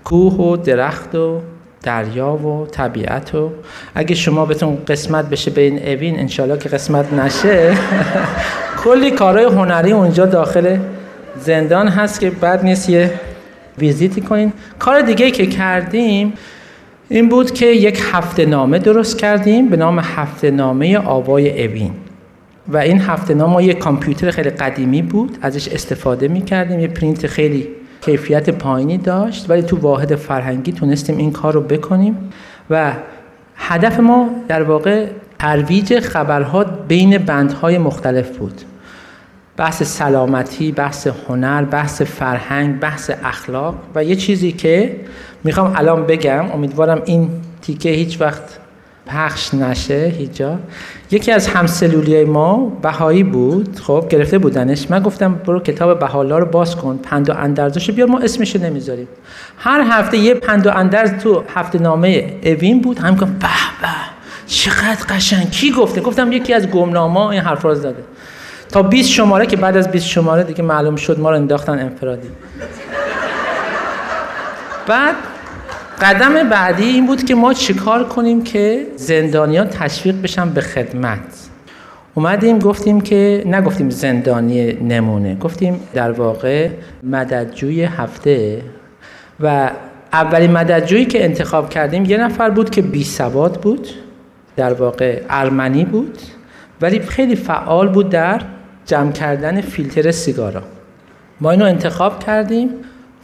[0.03, 1.41] کوه و درخت و
[1.85, 3.51] دریا و طبیعت و
[3.95, 7.73] اگه شما بهتون قسمت بشه به این اوین انشالله که قسمت نشه.
[8.83, 10.77] کلی کارهای هنری اونجا داخل
[11.39, 13.11] زندان هست که بعد نیست یه
[13.77, 14.53] ویزیتی کنین.
[14.79, 16.33] کار دیگه که کردیم
[17.09, 21.91] این بود که یک هفته نامه درست کردیم به نام هفته نامه آوای اوین.
[22.67, 27.27] و این هفته نامه یک کامپیوتر خیلی قدیمی بود ازش استفاده می کردیم یه پرینت
[27.27, 27.67] خیلی
[28.05, 32.29] کیفیت پایینی داشت ولی تو واحد فرهنگی تونستیم این کار رو بکنیم
[32.69, 32.93] و
[33.55, 35.07] هدف ما در واقع
[35.39, 38.61] ترویج خبرها بین بندهای مختلف بود.
[39.57, 44.95] بحث سلامتی، بحث هنر، بحث فرهنگ، بحث اخلاق و یه چیزی که
[45.43, 47.29] می‌خوام الان بگم امیدوارم این
[47.61, 48.59] تیکه هیچ وقت
[49.07, 50.41] پخش نشه هیچ
[51.11, 53.79] یکی از همسلولی ما بهایی بود.
[53.79, 54.91] خب گرفته بودنش.
[54.91, 56.97] من گفتم برو کتاب بهالا رو باز کن.
[56.97, 59.07] پند و اندرزشو بیار ما اسمشو نمی‌ذاریم.
[59.57, 62.99] هر هفته یه پند و اندرز تو هفته نامه اوین بود.
[62.99, 63.47] هم گفت به
[63.81, 63.87] به
[64.47, 65.49] چقدر قشنگ.
[65.51, 68.03] کی گفته؟ گفتم یکی از گمناما این حرف رو زده.
[68.71, 72.27] تا 20 شماره که بعد از 20 شماره دیگه معلوم شد ما رو انداختن انفرادی.
[74.87, 75.15] بعد
[76.01, 81.49] قدم بعدی این بود که ما چیکار کنیم که زندانیان تشویق بشن به خدمت.
[82.13, 86.69] اومدیم گفتیم که نگفتیم زندانی نمونه گفتیم در واقع
[87.03, 88.61] مددجوی هفته.
[89.39, 89.71] و
[90.13, 93.87] اولین مددجویی که انتخاب کردیم یه نفر بود که بی سواد بود
[94.55, 96.17] در واقع ارمنی بود
[96.81, 98.41] ولی خیلی فعال بود در
[98.85, 100.63] جمع کردن فیلتر سیگارا.
[101.41, 102.69] ما اینو انتخاب کردیم.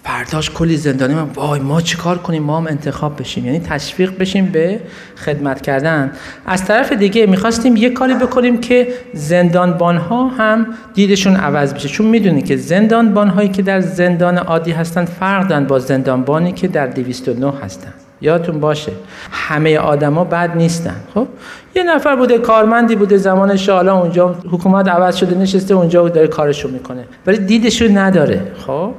[0.04, 3.46] فرداش کلی زندانی من وای ما چیکار کنیم؟ ما هم انتخاب بشیم.
[3.46, 4.80] یعنی تشویق بشیم به
[5.26, 6.12] خدمت کردن.
[6.46, 11.90] از طرف دیگه می‌خواستیم یه کاری بکنیم که زندانبان ها هم دیدشون عوض بشه.
[11.90, 16.68] چون می‌دونی که زندانبان هایی که در زندان عادی هستن فرق دارن با زندانبانی که
[16.68, 17.94] در 209 هستن.
[18.22, 18.92] یادتون باشه
[19.32, 20.96] همه آدما بد نیستن.
[21.14, 21.28] خب؟
[21.76, 26.70] یه نفر بوده کارمندی بوده زمان شالا اونجا حکومت عوض شده نشسته اونجا داره کارشو
[26.70, 27.06] می‌کنه.
[27.28, 28.52] ولی دیدشو نداره.
[28.68, 28.92] خب؟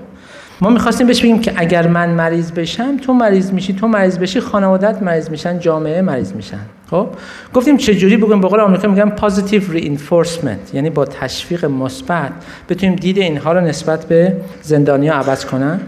[0.62, 4.40] ما می‌خواستیم بهش بگیم که اگر من مریض بشم تو مریض میشی تو مریض بشی
[4.40, 6.60] خانوادت مریض میشن جامعه مریض میشن.
[6.90, 7.08] خب؟
[7.54, 12.32] گفتیم چه جوری بگیم؟ به قول آمریکا میگن positive reinforcement یعنی با تشویق مثبت
[12.68, 15.80] بتونیم دید اینها رو نسبت به زندانیا عوض کنن.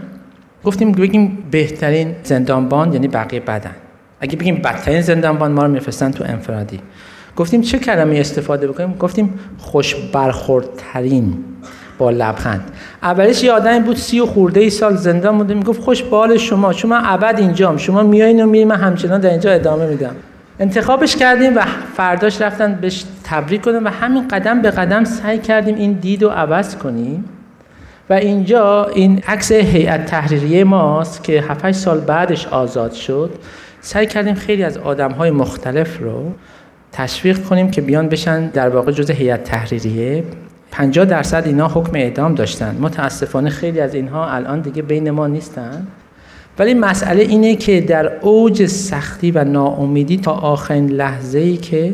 [0.63, 3.75] گفتیم بگیم بهترین زندانبان یعنی بقیه بدن.
[4.19, 6.79] اگه بگیم بدترین زندانبان ما رو میفرستن تو انفرادی.
[7.35, 11.43] گفتیم چه کلمه استفاده بکنیم؟ گفتیم خوش برخوردترین
[11.97, 12.71] با لبخند.
[13.03, 16.37] اولش یه آدمی بود سی و خورده ای سال زندان بوده می‌گفت خوش به حال
[16.37, 20.15] شما من ابد اینجام شما میایین و میریم من همچنان در اینجا ادامه میدم.
[20.59, 21.61] انتخابش کردیم و
[21.97, 26.29] فرداش رفتن بهش تبریک کنیم و همین قدم به قدم سعی کردیم این دید رو
[26.29, 27.25] عوض کنیم.
[28.09, 33.29] و اینجا این عکس هیئت تحریریه ماست که 7 سال بعدش آزاد شد.
[33.81, 36.31] سعی کردیم خیلی از آدم های مختلف رو
[36.91, 40.23] تشویق کنیم که بیان بشن در واقع جز هیئت تحریریه.
[40.75, 42.77] 50 درصد اینا حکم اعدام داشتن.
[42.79, 45.87] متاسفانه خیلی از اینها الان دیگه بین ما نیستن.
[46.59, 51.93] ولی مسئله اینه که در اوج سختی و ناامیدی تا آخرین لحظه ای که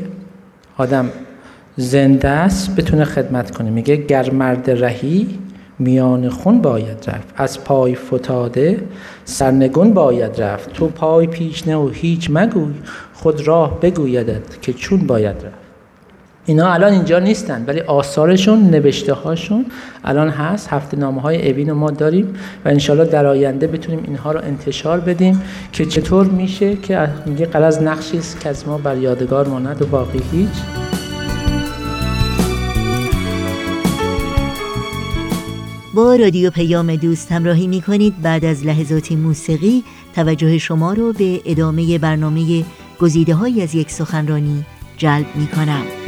[0.77, 1.09] آدم
[1.77, 3.69] زنده است بتونه خدمت کنه.
[3.69, 5.39] میگه گر مرد رهی
[5.79, 7.33] میان خون باید رفت.
[7.35, 8.79] از پای فتاده
[9.25, 10.73] سرنگون باید رفت.
[10.73, 12.73] تو پای پیش نه و هیچ مگوی
[13.13, 15.60] خود راه بگویدت که چون باید رفت.
[16.45, 19.65] اینا الان اینجا نیستن ولی آثارشون نوشته هاشون
[20.03, 20.67] الان هست.
[20.67, 22.33] هفته نامه های اوین ما داریم
[22.65, 27.81] و انشالله در آینده بتونیم اینها رو انتشار بدیم که چطور میشه که میگه قرض
[27.81, 30.49] نقشی است که از ما بر یادگار ماند و باقی هیچ.
[35.93, 39.83] با رادیو پیام دوست همراهی می کنید بعد از لحظاتی موسیقی
[40.15, 42.63] توجه شما رو به ادامه برنامه
[42.99, 44.65] گزیده های از یک سخنرانی
[44.97, 46.00] جلب می کنم.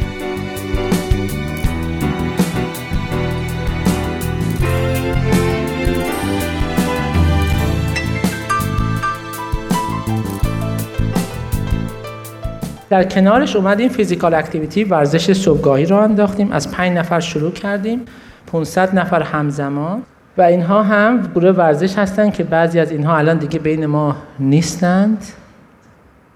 [12.94, 18.00] در کنارش اومدیم فیزیکال اکتیویتی ورزش صبحگاهی رو انداختیم از پنج نفر شروع کردیم
[18.46, 20.02] 500 نفر همزمان
[20.38, 25.24] و اینها هم گروه ورزش هستند که بعضی از اینها الان دیگه بین ما نیستند.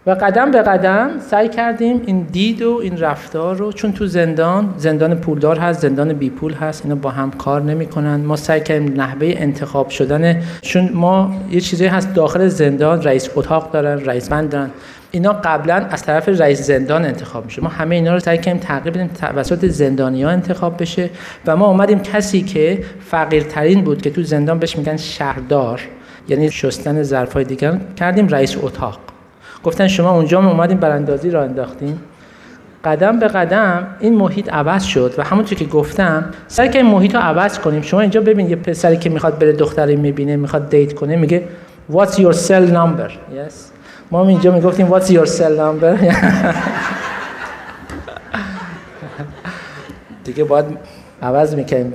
[0.06, 4.74] و قدم به قدم سعی کردیم این دید و این رفتار رو چون تو زندان
[4.76, 8.20] زندان پولدار هست زندان بی پول هست اینا با هم کار نمی‌کنن.
[8.20, 13.72] ما سعی کردیم نحوه انتخاب شدن چون ما یه چیزی هست داخل زندان رئیس اتاق
[13.72, 14.70] دارن رئیس بند دارن.
[15.10, 17.62] اینا قبلا از طرف رئیس زندان انتخاب میشه.
[17.62, 21.10] ما همه اینا رو سعی کردیم تغییر بدیم توسط زندانی ها انتخاب بشه
[21.46, 25.80] و ما اومدیم کسی که فقیرترین بود که تو زندان بهش میگن شهردار
[26.28, 28.98] یعنی شستن ظرفای دیگر کردیم رئیس اتاق.
[29.64, 32.00] گفتن شما اونجا ما اومدیم براندازی را انداختیم
[32.84, 37.14] قدم به قدم این محیط عوض شد و همونطور که گفتم سعی که این محیط
[37.14, 37.82] رو عوض کنیم.
[37.82, 41.42] شما اینجا ببین یه پسری که می‌خواد بره دختری می‌بینه می‌خواد دیت کنه میگه
[41.92, 43.77] what's your cell number yes.
[44.10, 46.14] ما اینجا می‌گفتیم what's your cell number?
[50.24, 50.64] دیگه باید
[51.22, 51.92] عوض می‌کنیم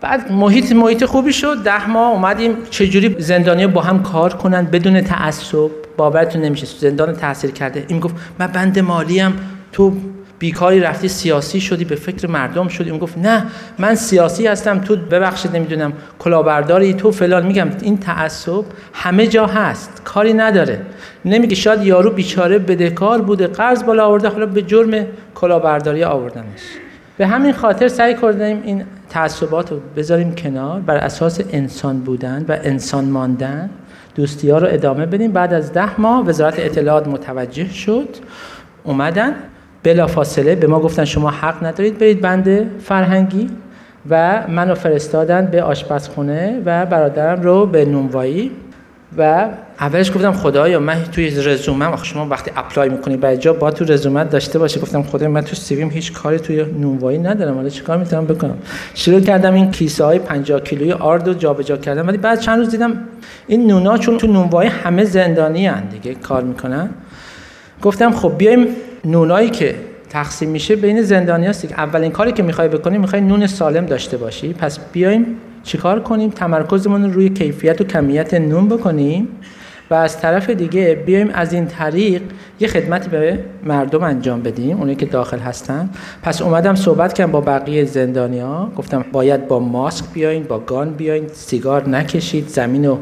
[0.00, 1.62] بعد محیط محیط خوبی شد.
[1.64, 2.56] ده ماه اومدیم.
[2.70, 6.66] چجوری زندانی با هم کار کنن بدون تعصب؟ باورتون نمیشه.
[6.66, 7.84] زندان تاثیر کرده.
[7.88, 9.32] این گفت من بند مالی هم
[9.72, 9.92] تو
[10.38, 12.90] بیکاری رفتی سیاسی شدی به فکر مردم شدی.
[12.90, 13.46] اون گفت نه
[13.78, 17.46] من سیاسی هستم تو ببخشید نمی‌دونم کلاهبرداری تو فلان.
[17.46, 20.80] میگم این تعصب همه جا هست کاری نداره.
[21.24, 26.62] نمیگه شاید یارو بیچاره بدهکار بوده قرض بالا آورده حالا به جرم کلاهبرداری آوردنش.
[27.16, 32.58] به همین خاطر سعی کردیم این تعصبات رو بذاریم کنار بر اساس انسان بودن و
[32.62, 33.70] انسان ماندن.
[34.14, 35.32] دوستی ها رو ادامه بدیم.
[35.32, 38.08] بعد از ده ماه وزارت اطلاعات متوجه شد
[38.84, 39.34] اومدن.
[39.84, 43.50] بلا فاصله به ما گفتن شما حق ندارید برید بند فرهنگی
[44.10, 48.50] و منو فرستادن به آشپزخونه و برادرم رو به نونوایی.
[49.18, 49.48] و
[49.80, 54.30] اولش گفتم خدایا من توی رزومم شما وقتی اپلای می‌کنی برای جا با تو رزومت
[54.30, 54.80] داشته باشه.
[54.80, 57.54] گفتم خدایا من تو سیویم هیچ کاری توی نونوایی ندارم.
[57.54, 58.58] حالا چیکار می‌تونم بکنم؟
[58.94, 62.70] شروع کردم این کیسه های 50 کیلویی آرد رو جابجا کردم ولی بعد چند روز
[62.70, 62.92] دیدم
[63.46, 66.90] این نونا چون تو نونوایی همه زندانی هن دیگه کار می‌کنن.
[67.82, 68.66] گفتم خب بیایم
[69.04, 69.74] نونایی که
[70.10, 74.16] تقسیم میشه بین زندانی هستی که اولین کاری که می‌خوای بکنی می‌خوای نون سالم داشته
[74.16, 74.52] باشی.
[74.52, 75.26] پس بیایم
[75.62, 79.28] چیکار کنیم؟ تمرکزمون رو روی کیفیت و کمیت نون بکنیم
[79.90, 82.22] و از طرف دیگه بیایم از این طریق
[82.60, 85.90] یه خدمتی به مردم انجام بدیم اونایی که داخل هستن.
[86.22, 91.28] پس اومدم صحبت کردم با بقیه زندانیا گفتم باید با ماسک بیاین با گان بیاین
[91.32, 92.98] سیگار نکشید زمین رو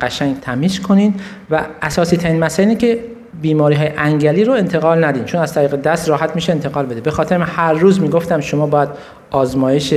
[0.00, 1.14] قشنگ تمیز کنین.
[1.50, 2.98] و اساسی ترین مسئله اینه که
[3.40, 5.24] بیماری های انگلی رو انتقال ندین.
[5.24, 7.00] چون از طریق دست راحت میشه انتقال بده.
[7.00, 8.88] به خاطر من هر روز می‌گفتم شما باید
[9.30, 9.94] آزمایش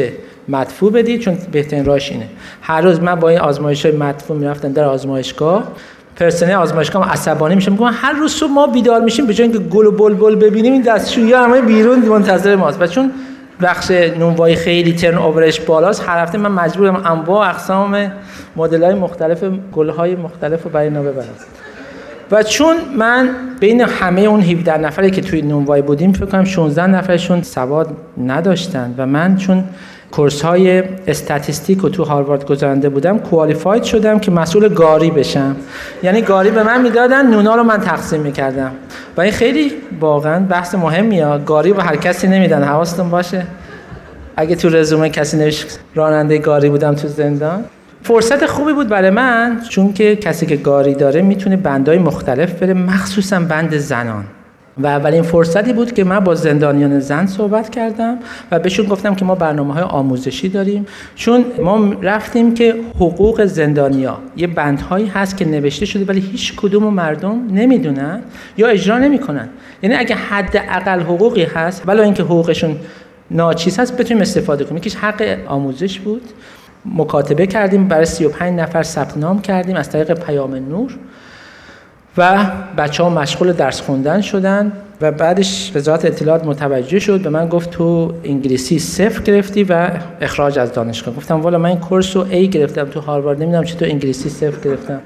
[0.47, 2.27] مدفوع بدید چون بهترین راهش اینه.
[2.61, 5.63] هر روز من با این آزمایش های مدفوع می‌رفتم در آزمایشگاه
[6.15, 9.85] پرسنل آزمایشگاه عصبانی میشه میگم هر روز صبح ما بیدار میشیم به جای اینکه گل
[9.85, 12.81] و بلبل ببینیم این دستشویی همه بیرون منتظر ماست.
[12.81, 13.11] و چون
[13.61, 18.11] بخش نونوایی خیلی ترن اوورش بالاست هر هفته من مجبورم انواع اقسام
[18.55, 21.25] مدل های مختلف گل های مختلف رو برای اینا ببرم.
[22.31, 26.87] و چون من بین همه اون 17 نفری که توی نونوای بودیم فکر کنم 16
[26.87, 27.89] نفرشون سواد
[28.25, 29.63] نداشتن و من چون
[30.11, 35.55] کورس های استاتیستیک رو تو هاروارد گذرانده بودم کوالیفاید شدم که مسئول گاری بشم.
[36.03, 38.71] یعنی گاری به من می‌دادن نونا رو من تقسیم می‌کردم.
[39.17, 41.37] و این خیلی واقعا بحث مهمیه.
[41.45, 42.63] گاری به هر کسی نمیدن.
[42.63, 43.45] حواستون باشه.
[44.35, 47.63] اگه تو رزومه کسی نوشت راننده گاری بودم تو زندان.
[48.05, 52.73] فرصت خوبی بود برای من چون که کسی که گاری داره می‌تونه بندهای مختلف بره
[52.73, 54.23] مخصوصا بند زنان.
[54.77, 58.17] و اولین فرصتی بود که من با زندانیان زن صحبت کردم
[58.51, 60.85] و بهشون گفتم که ما برنامه های آموزشی داریم.
[61.15, 66.93] چون ما رفتیم که حقوق زندانیا یه بندهایی هست که نوشته شده ولی هیچ کدوم
[66.93, 68.19] مردم نمی‌دونن
[68.57, 69.49] یا اجرا نمی‌کنن.
[69.83, 72.75] یعنی اگه حد اقل حقوقی هست ولی اینکه حقوقشون
[73.31, 74.77] ناچیز هست بتونیم استفاده کنیم.
[74.77, 76.21] یکیش حق آموزش بود.
[76.85, 80.97] مکاتبه کردیم برای 35 نفر ثبت نام کردیم از طریق پیام نور
[82.17, 82.45] و
[82.77, 84.71] بچه ها مشغول درس خوندن شدن
[85.01, 89.89] و بعدش وزارت اطلاعات متوجه شد به من گفت تو انگلیسی صفر گرفتی و
[90.21, 91.15] اخراج از دانشگاه.
[91.15, 94.99] گفتم والا من این کورس رو A گرفتم تو هاروارد نمی‌دونم چطور انگلیسی صفر گرفتم.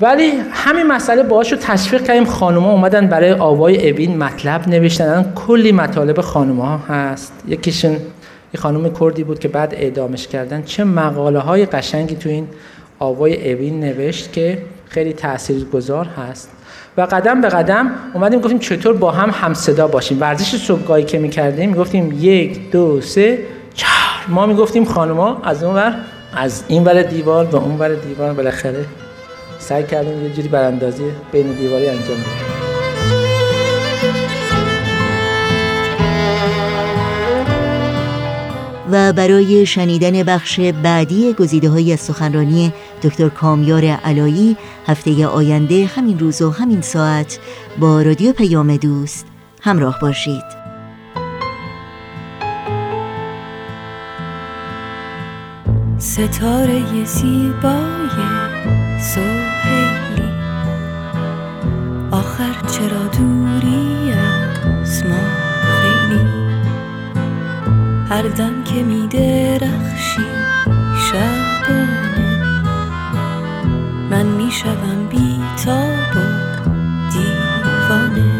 [0.00, 5.32] ولی همین مسئله باهاش رو تشویق کردیم خانوما اومدن برای آوای اوین مطلب نوشتن.
[5.34, 7.32] کلی مطالب خانوما هست.
[7.48, 7.96] یکیشون
[8.54, 10.62] یه خانم کردی بود که بعد اعدامش کردن.
[10.62, 12.48] چه مقاله های قشنگی تو این
[12.98, 16.50] آوای اوین نوشت که خیلی تاثیرگذار هست.
[16.96, 20.20] و قدم به قدم اومدیم گفتیم چطور با هم همصدا باشیم.
[20.20, 23.38] ورزش صبحگاهی که می‌کردیم می‌گفتیم یک دو سه
[23.74, 23.92] چهار.
[24.28, 25.94] ما می‌گفتیم خانوما از اون ور
[26.36, 28.32] از این ور دیوار به اون ور دیوار.
[28.32, 28.84] بالاخره
[29.58, 32.61] سعی کردیم یه جوری براندازی بین دیواری انجام بدیم.
[38.92, 42.72] و برای شنیدن بخش بعدی گزیده های سخنرانی
[43.02, 47.38] دکتر کامیار علایی هفته آینده همین روز و همین ساعت
[47.78, 49.26] با رادیو پیام دوست
[49.60, 50.62] همراه باشید.
[55.98, 58.41] ستاره زیبای
[68.12, 70.26] هر دم که می درخشی
[71.08, 72.44] شبانه
[74.10, 76.18] من می شدم بی تاب و
[77.12, 78.32] دیوانه.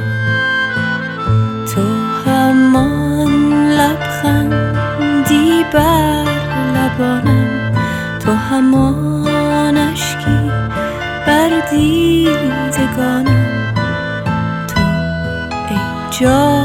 [1.75, 1.83] تو
[2.27, 3.33] همان
[3.73, 6.25] لبخندی بر
[6.75, 7.73] لبانم.
[8.21, 10.51] تو همان اشکی
[11.27, 13.47] بر دیدگانم.
[14.69, 14.81] تو
[15.71, 15.79] ای
[16.11, 16.62] جان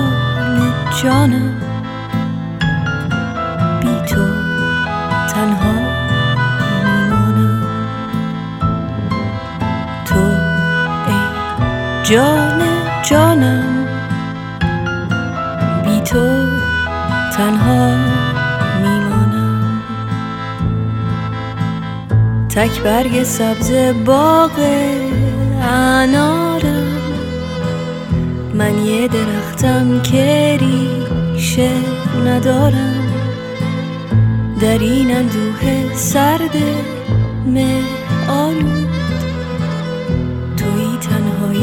[22.77, 23.71] تک برگ سبز
[24.05, 24.51] باغ
[25.61, 26.87] انارم.
[28.53, 31.69] من یه درختم که ریشه
[32.25, 33.07] ندارم.
[34.61, 36.57] در این اندوه سرد
[38.29, 38.87] آلود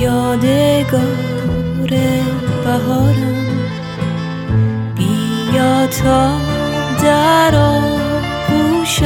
[0.01, 1.01] یادگار
[2.65, 3.47] بهارم.
[4.97, 6.31] بیا تا
[7.03, 9.03] در آغوشت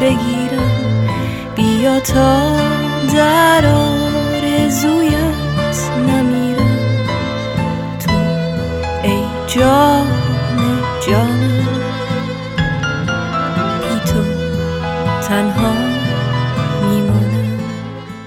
[0.00, 0.43] بگیرم
[1.84, 2.56] تا
[3.14, 5.14] در آرزویت
[6.08, 6.78] نمیرم.
[8.00, 8.10] تو
[9.02, 10.06] ای جان
[11.06, 11.66] جانم
[13.80, 14.22] بی تو
[15.28, 15.74] تنها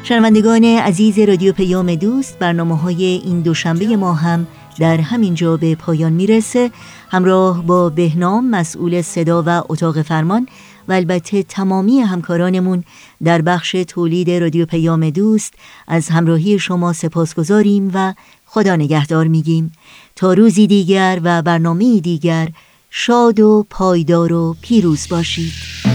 [0.04, 4.48] شنوندگان عزیز رادیو پیام دوست برنامه های این دوشنبه ما هم
[4.80, 6.72] در همین جا به پایان می‌رسه.
[7.10, 10.48] همراه با بهنام مسئول صدا و اتاق فرمان
[10.88, 12.84] و البته تمامی همکارانمون
[13.24, 15.54] در بخش تولید رادیو پیام دوست
[15.88, 18.14] از همراهی شما سپاس گذاریم و
[18.46, 19.72] خدا نگهدار میگیم.
[20.16, 22.50] تا روزی دیگر و برنامه دیگر
[22.90, 25.87] شاد و پایدار و پیروز باشید.